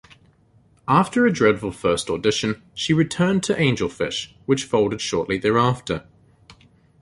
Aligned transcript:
After 0.87 1.27
a 1.27 1.31
dreadful 1.31 1.71
first 1.71 2.09
audition, 2.09 2.63
she 2.73 2.91
returned 2.91 3.43
to 3.43 3.53
Angelfish, 3.53 4.33
which 4.47 4.63
folded 4.63 4.99
shortly 4.99 5.37
thereafter. 5.37 6.07